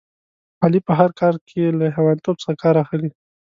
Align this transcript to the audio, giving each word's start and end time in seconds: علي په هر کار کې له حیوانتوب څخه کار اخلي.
علي 0.63 0.79
په 0.87 0.93
هر 0.99 1.09
کار 1.19 1.35
کې 1.47 1.63
له 1.79 1.85
حیوانتوب 1.95 2.35
څخه 2.41 2.53
کار 2.63 2.75
اخلي. 2.83 3.09